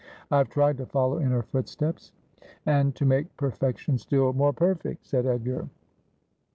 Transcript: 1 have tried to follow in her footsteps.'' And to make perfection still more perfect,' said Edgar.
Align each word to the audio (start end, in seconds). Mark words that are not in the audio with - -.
1 0.29 0.39
have 0.39 0.49
tried 0.49 0.77
to 0.79 0.85
follow 0.87 1.19
in 1.19 1.29
her 1.29 1.43
footsteps.'' 1.43 2.11
And 2.65 2.95
to 2.95 3.05
make 3.05 3.37
perfection 3.37 3.99
still 3.99 4.33
more 4.33 4.51
perfect,' 4.51 5.05
said 5.05 5.27
Edgar. 5.27 5.69